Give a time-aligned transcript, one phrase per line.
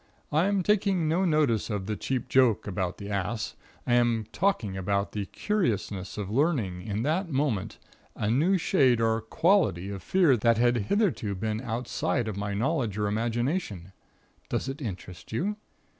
[0.31, 3.55] I'm taking no notice of the cheap joke about the ass!
[3.85, 7.77] I am talking about the curiousness of learning in that moment
[8.15, 12.97] a new shade or quality of fear that had hitherto been outside of my knowledge
[12.97, 13.91] or imagination.
[14.49, 15.57] Does it interest you?